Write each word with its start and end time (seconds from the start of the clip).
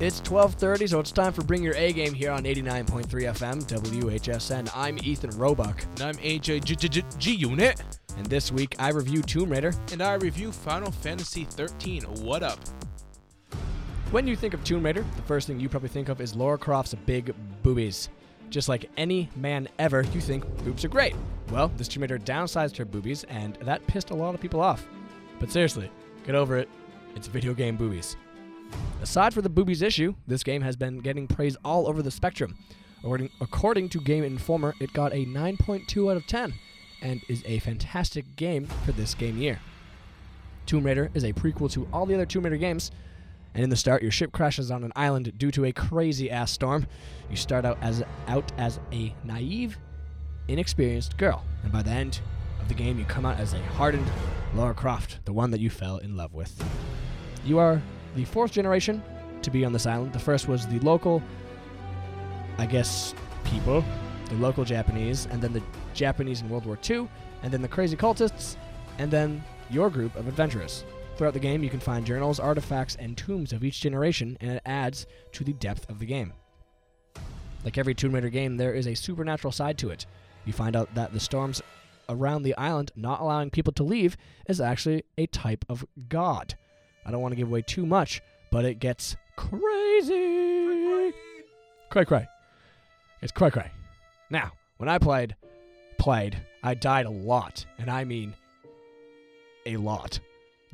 It's 0.00 0.20
12:30, 0.20 0.88
so 0.88 1.00
it's 1.00 1.10
time 1.10 1.32
for 1.32 1.42
Bring 1.42 1.62
Your 1.62 1.74
A 1.74 1.92
Game 1.92 2.14
here 2.14 2.30
on 2.30 2.44
89.3 2.44 3.24
FM 3.26 3.64
WHSN. 3.66 4.70
I'm 4.74 4.96
Ethan 5.02 5.30
Roebuck, 5.36 5.82
And 5.92 6.02
I'm 6.02 6.14
AJ 6.18 6.60
G- 6.64 6.76
G- 6.76 6.88
G- 6.88 7.04
G 7.18 7.34
Unit. 7.34 7.82
and 8.16 8.26
this 8.26 8.52
week 8.52 8.76
I 8.78 8.90
review 8.90 9.22
Tomb 9.22 9.50
Raider. 9.50 9.72
And 9.92 10.00
I 10.02 10.14
review 10.14 10.52
Final 10.52 10.92
Fantasy 10.92 11.44
13. 11.44 12.02
What 12.22 12.42
up? 12.44 12.58
When 14.12 14.26
you 14.26 14.36
think 14.36 14.54
of 14.54 14.62
Tomb 14.64 14.84
Raider, 14.84 15.04
the 15.16 15.22
first 15.22 15.46
thing 15.48 15.58
you 15.60 15.68
probably 15.68 15.88
think 15.88 16.08
of 16.08 16.20
is 16.20 16.34
Laura 16.34 16.58
Croft's 16.58 16.94
big 16.94 17.34
boobies. 17.64 18.08
Just 18.50 18.68
like 18.68 18.88
any 18.96 19.28
man 19.36 19.68
ever, 19.80 20.02
you 20.02 20.20
think 20.20 20.44
boobs 20.64 20.84
are 20.84 20.88
great. 20.88 21.14
Well, 21.50 21.68
this 21.76 21.88
Tomb 21.88 22.02
Raider 22.02 22.18
downsized 22.18 22.76
her 22.76 22.84
boobies, 22.84 23.24
and 23.24 23.56
that 23.62 23.84
pissed 23.88 24.10
a 24.10 24.14
lot 24.14 24.34
of 24.34 24.40
people 24.40 24.60
off. 24.60 24.86
But 25.40 25.50
seriously, 25.50 25.90
get 26.24 26.34
over 26.36 26.56
it. 26.56 26.68
It's 27.16 27.26
video 27.26 27.52
game 27.52 27.76
boobies. 27.76 28.16
Aside 29.02 29.32
from 29.32 29.42
the 29.42 29.48
boobies 29.48 29.82
issue, 29.82 30.14
this 30.26 30.42
game 30.42 30.62
has 30.62 30.76
been 30.76 30.98
getting 30.98 31.26
praise 31.26 31.56
all 31.64 31.88
over 31.88 32.02
the 32.02 32.10
spectrum. 32.10 32.56
According, 33.00 33.30
according 33.40 33.88
to 33.90 34.00
Game 34.00 34.24
Informer, 34.24 34.74
it 34.80 34.92
got 34.92 35.12
a 35.12 35.24
9.2 35.24 36.10
out 36.10 36.16
of 36.16 36.26
10 36.26 36.54
and 37.00 37.22
is 37.28 37.42
a 37.46 37.60
fantastic 37.60 38.36
game 38.36 38.66
for 38.84 38.92
this 38.92 39.14
game 39.14 39.38
year. 39.38 39.60
Tomb 40.66 40.84
Raider 40.84 41.10
is 41.14 41.24
a 41.24 41.32
prequel 41.32 41.70
to 41.72 41.88
all 41.92 42.06
the 42.06 42.14
other 42.14 42.26
Tomb 42.26 42.44
Raider 42.44 42.56
games, 42.56 42.90
and 43.54 43.64
in 43.64 43.70
the 43.70 43.76
start, 43.76 44.02
your 44.02 44.10
ship 44.10 44.32
crashes 44.32 44.70
on 44.70 44.84
an 44.84 44.92
island 44.94 45.32
due 45.38 45.50
to 45.52 45.64
a 45.64 45.72
crazy 45.72 46.30
ass 46.30 46.50
storm. 46.50 46.86
You 47.30 47.36
start 47.36 47.64
out 47.64 47.78
as 47.80 48.02
out 48.26 48.52
as 48.58 48.78
a 48.92 49.14
naive, 49.24 49.78
inexperienced 50.48 51.16
girl, 51.16 51.44
and 51.62 51.72
by 51.72 51.82
the 51.82 51.90
end 51.90 52.20
of 52.60 52.68
the 52.68 52.74
game, 52.74 52.98
you 52.98 53.04
come 53.04 53.24
out 53.24 53.38
as 53.38 53.54
a 53.54 53.62
hardened 53.62 54.10
Lara 54.54 54.74
Croft, 54.74 55.24
the 55.24 55.32
one 55.32 55.50
that 55.52 55.60
you 55.60 55.70
fell 55.70 55.98
in 55.98 56.16
love 56.16 56.34
with. 56.34 56.62
You 57.44 57.58
are 57.58 57.80
the 58.18 58.24
fourth 58.24 58.50
generation 58.50 59.00
to 59.42 59.50
be 59.50 59.64
on 59.64 59.72
this 59.72 59.86
island. 59.86 60.12
The 60.12 60.18
first 60.18 60.48
was 60.48 60.66
the 60.66 60.80
local, 60.80 61.22
I 62.58 62.66
guess, 62.66 63.14
people, 63.44 63.84
the 64.28 64.34
local 64.34 64.64
Japanese, 64.64 65.26
and 65.30 65.40
then 65.40 65.52
the 65.52 65.62
Japanese 65.94 66.40
in 66.40 66.50
World 66.50 66.66
War 66.66 66.76
II, 66.88 67.08
and 67.44 67.52
then 67.52 67.62
the 67.62 67.68
crazy 67.68 67.96
cultists, 67.96 68.56
and 68.98 69.08
then 69.08 69.40
your 69.70 69.88
group 69.88 70.16
of 70.16 70.26
adventurers. 70.26 70.82
Throughout 71.16 71.34
the 71.34 71.38
game, 71.38 71.62
you 71.62 71.70
can 71.70 71.78
find 71.78 72.04
journals, 72.04 72.40
artifacts, 72.40 72.96
and 72.96 73.16
tombs 73.16 73.52
of 73.52 73.62
each 73.62 73.80
generation, 73.80 74.36
and 74.40 74.50
it 74.50 74.62
adds 74.66 75.06
to 75.32 75.44
the 75.44 75.52
depth 75.52 75.88
of 75.88 76.00
the 76.00 76.06
game. 76.06 76.32
Like 77.64 77.78
every 77.78 77.94
Tomb 77.94 78.16
Raider 78.16 78.30
game, 78.30 78.56
there 78.56 78.74
is 78.74 78.88
a 78.88 78.96
supernatural 78.96 79.52
side 79.52 79.78
to 79.78 79.90
it. 79.90 80.06
You 80.44 80.52
find 80.52 80.74
out 80.74 80.92
that 80.96 81.12
the 81.12 81.20
storms 81.20 81.62
around 82.08 82.42
the 82.42 82.56
island 82.56 82.90
not 82.96 83.20
allowing 83.20 83.50
people 83.50 83.72
to 83.74 83.84
leave 83.84 84.16
is 84.48 84.60
actually 84.60 85.04
a 85.16 85.26
type 85.26 85.64
of 85.68 85.86
god. 86.08 86.56
I 87.08 87.10
don't 87.10 87.22
want 87.22 87.32
to 87.32 87.36
give 87.36 87.48
away 87.48 87.62
too 87.62 87.86
much, 87.86 88.20
but 88.50 88.66
it 88.66 88.80
gets 88.80 89.16
crazy. 89.34 91.14
Cray 91.88 92.04
cray. 92.04 92.28
It's 93.22 93.32
cray 93.32 93.50
cray. 93.50 93.70
Now, 94.28 94.52
when 94.76 94.90
I 94.90 94.98
played, 94.98 95.34
played, 95.96 96.36
I 96.62 96.74
died 96.74 97.06
a 97.06 97.10
lot, 97.10 97.64
and 97.78 97.90
I 97.90 98.04
mean 98.04 98.34
a 99.64 99.78
lot. 99.78 100.20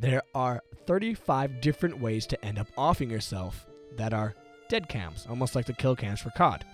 There 0.00 0.22
are 0.34 0.60
35 0.86 1.60
different 1.60 2.00
ways 2.00 2.26
to 2.26 2.44
end 2.44 2.58
up 2.58 2.66
offing 2.76 3.10
yourself 3.10 3.64
that 3.96 4.12
are 4.12 4.34
dead 4.68 4.88
cams, 4.88 5.28
almost 5.30 5.54
like 5.54 5.66
the 5.66 5.72
kill 5.72 5.94
cams 5.94 6.20
for 6.20 6.30
COD. 6.30 6.64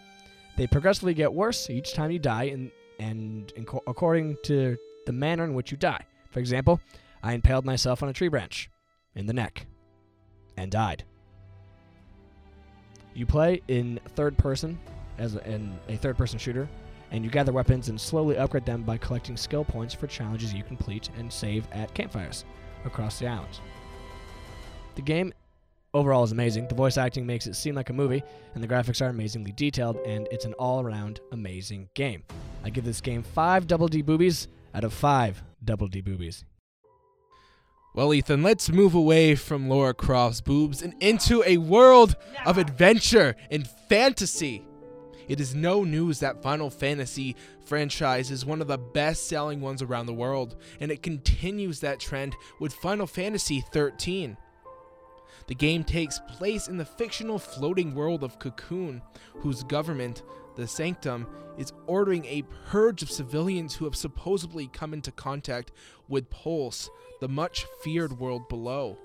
They 0.56 0.68
progressively 0.68 1.12
get 1.12 1.34
worse 1.34 1.68
each 1.68 1.92
time 1.92 2.10
you 2.10 2.18
die, 2.18 2.44
and, 2.44 2.70
and 2.98 3.52
in 3.56 3.66
co- 3.66 3.82
according 3.86 4.38
to 4.44 4.78
the 5.04 5.12
manner 5.12 5.44
in 5.44 5.52
which 5.52 5.70
you 5.70 5.76
die. 5.76 6.06
For 6.30 6.40
example, 6.40 6.80
I 7.22 7.34
impaled 7.34 7.66
myself 7.66 8.02
on 8.02 8.08
a 8.08 8.14
tree 8.14 8.28
branch 8.28 8.70
in 9.20 9.26
the 9.26 9.32
neck 9.32 9.66
and 10.56 10.72
died. 10.72 11.04
You 13.14 13.26
play 13.26 13.62
in 13.68 14.00
third 14.16 14.36
person 14.36 14.78
as 15.18 15.36
a, 15.36 15.48
in 15.48 15.78
a 15.88 15.96
third 15.96 16.16
person 16.16 16.38
shooter, 16.38 16.68
and 17.12 17.24
you 17.24 17.30
gather 17.30 17.52
weapons 17.52 17.88
and 17.88 18.00
slowly 18.00 18.36
upgrade 18.38 18.66
them 18.66 18.82
by 18.82 18.96
collecting 18.96 19.36
skill 19.36 19.64
points 19.64 19.94
for 19.94 20.06
challenges 20.06 20.54
you 20.54 20.64
complete 20.64 21.10
and 21.18 21.32
save 21.32 21.66
at 21.72 21.92
campfires 21.94 22.44
across 22.84 23.18
the 23.18 23.26
island. 23.26 23.60
The 24.94 25.02
game 25.02 25.32
overall 25.92 26.24
is 26.24 26.32
amazing. 26.32 26.68
The 26.68 26.74
voice 26.74 26.96
acting 26.96 27.26
makes 27.26 27.46
it 27.46 27.54
seem 27.54 27.74
like 27.74 27.90
a 27.90 27.92
movie, 27.92 28.22
and 28.54 28.62
the 28.62 28.68
graphics 28.68 29.04
are 29.04 29.10
amazingly 29.10 29.52
detailed, 29.52 29.96
and 30.06 30.28
it's 30.30 30.44
an 30.44 30.54
all 30.54 30.80
around 30.80 31.20
amazing 31.32 31.88
game. 31.94 32.22
I 32.64 32.70
give 32.70 32.84
this 32.84 33.00
game 33.00 33.22
5 33.22 33.66
double 33.66 33.88
D 33.88 34.02
boobies 34.02 34.48
out 34.74 34.84
of 34.84 34.92
5 34.92 35.42
double 35.64 35.88
D 35.88 36.00
boobies. 36.00 36.44
Well, 37.92 38.14
Ethan, 38.14 38.44
let's 38.44 38.70
move 38.70 38.94
away 38.94 39.34
from 39.34 39.68
Laura 39.68 39.92
Croft's 39.92 40.40
boobs 40.40 40.80
and 40.80 40.94
into 41.00 41.42
a 41.44 41.56
world 41.56 42.14
of 42.46 42.56
adventure 42.56 43.34
and 43.50 43.66
fantasy. 43.88 44.64
It 45.26 45.40
is 45.40 45.56
no 45.56 45.82
news 45.82 46.20
that 46.20 46.40
Final 46.40 46.70
Fantasy 46.70 47.34
franchise 47.64 48.30
is 48.30 48.46
one 48.46 48.60
of 48.60 48.68
the 48.68 48.78
best 48.78 49.26
selling 49.26 49.60
ones 49.60 49.82
around 49.82 50.06
the 50.06 50.14
world, 50.14 50.54
and 50.78 50.92
it 50.92 51.02
continues 51.02 51.80
that 51.80 51.98
trend 51.98 52.36
with 52.60 52.74
Final 52.74 53.08
Fantasy 53.08 53.64
13. 53.72 54.36
The 55.48 55.54
game 55.56 55.82
takes 55.82 56.20
place 56.28 56.68
in 56.68 56.76
the 56.76 56.84
fictional 56.84 57.40
floating 57.40 57.96
world 57.96 58.22
of 58.22 58.38
Cocoon, 58.38 59.02
whose 59.34 59.64
government, 59.64 60.22
the 60.56 60.66
Sanctum, 60.66 61.26
is 61.56 61.72
ordering 61.86 62.24
a 62.24 62.44
purge 62.66 63.02
of 63.02 63.10
civilians 63.10 63.74
who 63.74 63.84
have 63.84 63.96
supposedly 63.96 64.68
come 64.68 64.94
into 64.94 65.12
contact 65.12 65.72
with 66.08 66.30
Pulse, 66.30 66.88
the 67.20 67.28
much 67.28 67.66
feared 67.82 68.18
world 68.18 68.48
below. 68.48 68.96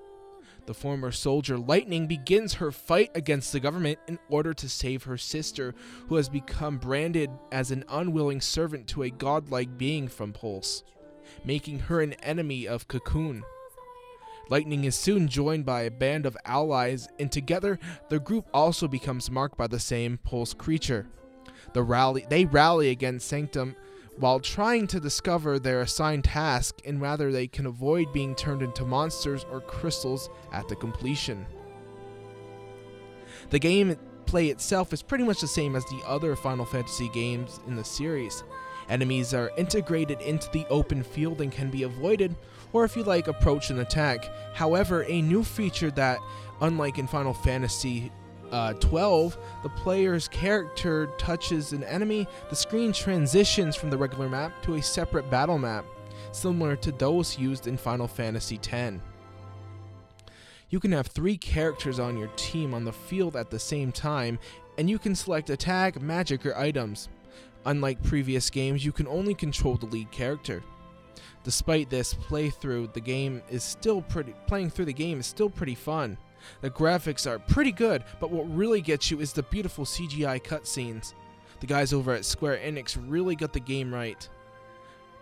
The 0.65 0.73
former 0.73 1.11
soldier 1.11 1.57
Lightning 1.57 2.07
begins 2.07 2.55
her 2.55 2.71
fight 2.71 3.11
against 3.13 3.51
the 3.51 3.59
government 3.59 3.99
in 4.07 4.17
order 4.29 4.53
to 4.53 4.69
save 4.69 5.03
her 5.03 5.17
sister, 5.17 5.75
who 6.07 6.15
has 6.15 6.29
become 6.29 6.77
branded 6.77 7.29
as 7.51 7.71
an 7.71 7.83
unwilling 7.89 8.41
servant 8.41 8.87
to 8.87 9.03
a 9.03 9.11
godlike 9.11 9.77
being 9.77 10.07
from 10.07 10.33
Pulse, 10.33 10.83
making 11.43 11.79
her 11.79 12.01
an 12.01 12.13
enemy 12.13 12.67
of 12.67 12.87
Cocoon. 12.87 13.43
Lightning 14.49 14.83
is 14.85 14.95
soon 14.95 15.27
joined 15.27 15.65
by 15.65 15.81
a 15.81 15.91
band 15.91 16.25
of 16.25 16.37
allies, 16.45 17.07
and 17.19 17.31
together 17.31 17.79
the 18.09 18.19
group 18.19 18.47
also 18.53 18.87
becomes 18.87 19.29
marked 19.29 19.57
by 19.57 19.67
the 19.67 19.79
same 19.79 20.17
Pulse 20.19 20.53
creature. 20.53 21.07
The 21.73 21.83
rally 21.83 22.25
they 22.29 22.45
rally 22.45 22.89
against 22.89 23.27
Sanctum 23.27 23.75
while 24.17 24.39
trying 24.39 24.87
to 24.87 24.99
discover 24.99 25.59
their 25.59 25.81
assigned 25.81 26.23
task 26.23 26.79
and 26.85 27.01
whether 27.01 27.31
they 27.31 27.47
can 27.47 27.65
avoid 27.65 28.13
being 28.13 28.33
turned 28.33 28.61
into 28.61 28.85
monsters 28.85 29.45
or 29.51 29.59
crystals 29.61 30.29
at 30.53 30.67
the 30.67 30.75
completion. 30.75 31.45
The 33.49 33.59
game 33.59 33.97
play 34.25 34.47
itself 34.47 34.93
is 34.93 35.01
pretty 35.01 35.23
much 35.23 35.41
the 35.41 35.47
same 35.47 35.75
as 35.75 35.85
the 35.85 36.01
other 36.05 36.35
Final 36.35 36.65
Fantasy 36.65 37.09
games 37.09 37.59
in 37.67 37.75
the 37.75 37.83
series. 37.83 38.43
Enemies 38.89 39.33
are 39.33 39.51
integrated 39.57 40.21
into 40.21 40.49
the 40.51 40.65
open 40.67 41.03
field 41.03 41.41
and 41.41 41.51
can 41.51 41.69
be 41.69 41.83
avoided, 41.83 42.35
or 42.71 42.85
if 42.85 42.95
you 42.95 43.03
like, 43.03 43.27
approach 43.27 43.69
and 43.69 43.79
attack. 43.79 44.29
However, 44.53 45.03
a 45.03 45.21
new 45.21 45.43
feature 45.43 45.91
that, 45.91 46.19
unlike 46.61 46.97
in 46.97 47.07
Final 47.07 47.33
Fantasy 47.33 48.11
uh, 48.51 48.73
12, 48.73 49.37
the 49.63 49.69
player's 49.69 50.27
character 50.27 51.07
touches 51.17 51.73
an 51.73 51.83
enemy, 51.83 52.27
the 52.49 52.55
screen 52.55 52.91
transitions 52.93 53.75
from 53.75 53.89
the 53.89 53.97
regular 53.97 54.29
map 54.29 54.51
to 54.63 54.75
a 54.75 54.81
separate 54.81 55.29
battle 55.29 55.57
map, 55.57 55.85
similar 56.31 56.75
to 56.77 56.91
those 56.91 57.37
used 57.37 57.67
in 57.67 57.77
Final 57.77 58.07
Fantasy 58.07 58.59
X. 58.69 58.99
You 60.69 60.79
can 60.79 60.91
have 60.91 61.07
three 61.07 61.37
characters 61.37 61.99
on 61.99 62.17
your 62.17 62.29
team 62.35 62.73
on 62.73 62.85
the 62.85 62.91
field 62.91 63.35
at 63.35 63.49
the 63.49 63.59
same 63.59 63.91
time, 63.91 64.39
and 64.77 64.89
you 64.89 64.99
can 64.99 65.15
select 65.15 65.49
attack, 65.49 66.01
magic, 66.01 66.45
or 66.45 66.57
items. 66.57 67.09
Unlike 67.65 68.03
previous 68.03 68.49
games, 68.49 68.85
you 68.85 68.91
can 68.91 69.07
only 69.07 69.33
control 69.33 69.75
the 69.75 69.85
lead 69.85 70.11
character. 70.11 70.63
Despite 71.43 71.89
this 71.89 72.13
playthrough, 72.13 72.93
the 72.93 72.99
game 72.99 73.41
is 73.49 73.63
still 73.63 74.01
pretty 74.01 74.33
playing 74.47 74.71
through 74.71 74.85
the 74.85 74.93
game 74.93 75.19
is 75.19 75.27
still 75.27 75.49
pretty 75.49 75.75
fun. 75.75 76.17
The 76.61 76.69
graphics 76.69 77.29
are 77.29 77.39
pretty 77.39 77.71
good, 77.71 78.03
but 78.19 78.31
what 78.31 78.43
really 78.55 78.81
gets 78.81 79.11
you 79.11 79.19
is 79.19 79.33
the 79.33 79.43
beautiful 79.43 79.85
CGI 79.85 80.41
cutscenes. 80.43 81.13
The 81.59 81.67
guys 81.67 81.93
over 81.93 82.13
at 82.13 82.25
Square 82.25 82.57
Enix 82.57 82.97
really 83.07 83.35
got 83.35 83.53
the 83.53 83.59
game 83.59 83.93
right. 83.93 84.27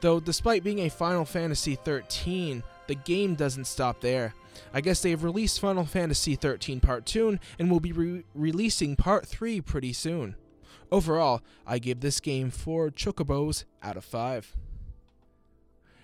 Though 0.02 0.20
despite 0.20 0.64
being 0.64 0.80
a 0.80 0.90
Final 0.90 1.26
Fantasy 1.26 1.76
13, 1.76 2.64
the 2.88 2.96
game 2.96 3.36
doesn't 3.36 3.66
stop 3.66 4.02
there. 4.02 4.34
I 4.74 4.82
guess 4.82 5.02
they've 5.02 5.24
released 5.24 5.60
Final 5.60 5.86
Fantasy 5.86 6.36
13 6.36 6.80
Part 6.80 7.06
2 7.06 7.40
and 7.60 7.72
will 7.72 7.80
be 7.80 7.92
re- 7.92 8.24
releasing 8.36 8.96
Part 8.96 9.26
3 9.26 9.62
pretty 9.62 9.94
soon. 9.94 10.36
Overall, 10.92 11.42
I 11.66 11.80
give 11.80 12.02
this 12.02 12.20
game 12.20 12.52
4 12.52 12.90
chocobos 12.92 13.64
out 13.82 13.98
of 13.98 14.06
5. 14.06 14.56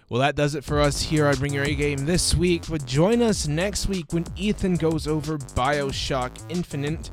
Well, 0.10 0.22
that 0.22 0.36
does 0.36 0.56
it 0.56 0.64
for 0.64 0.80
us 0.80 1.02
here 1.02 1.28
on 1.28 1.36
Bring 1.36 1.54
Your 1.54 1.66
A 1.66 1.76
Game 1.76 2.04
this 2.04 2.34
week, 2.34 2.64
but 2.68 2.84
join 2.86 3.22
us 3.22 3.48
next 3.48 3.88
week 3.88 4.12
when 4.12 4.26
Ethan 4.36 4.76
goes 4.76 5.08
over 5.08 5.38
Bioshock 5.38 6.32
Infinite 6.50 7.12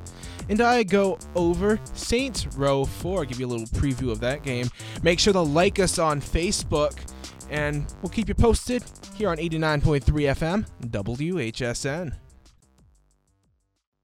and 0.49 0.63
I 0.63 0.83
go 0.83 1.19
over 1.35 1.79
Saints 1.93 2.47
Row 2.57 2.87
4. 2.87 3.19
I'll 3.19 3.25
give 3.27 3.39
you 3.39 3.47
a 3.47 3.49
little 3.49 3.67
preview 3.67 4.11
of 4.11 4.21
that 4.21 4.43
game. 4.43 4.71
Make 5.03 5.19
sure 5.19 5.35
to 5.35 5.41
like 5.41 5.79
us 5.79 5.99
on 5.99 6.21
Facebook, 6.21 6.97
and 7.51 7.93
we'll 8.01 8.11
keep 8.11 8.29
you 8.29 8.35
posted 8.35 8.83
here 9.15 9.29
on 9.29 9.37
89.3 9.37 10.01
FM, 10.03 10.67
WHSN. 10.87 12.15